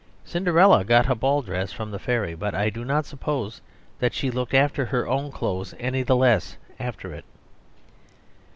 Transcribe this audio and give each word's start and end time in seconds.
Cinderella 0.25 0.83
got 0.83 1.11
a 1.11 1.13
ball 1.13 1.43
dress 1.43 1.71
from 1.71 1.91
the 1.91 1.99
fairy; 1.99 2.33
but 2.33 2.55
I 2.55 2.71
do 2.71 2.83
not 2.83 3.05
suppose 3.05 3.61
that 3.99 4.15
she 4.15 4.31
looked 4.31 4.55
after 4.55 4.83
her 4.85 5.07
own 5.07 5.31
clothes 5.31 5.75
any 5.77 6.01
the 6.01 6.15
less 6.15 6.57
after 6.79 7.13
it. 7.13 7.23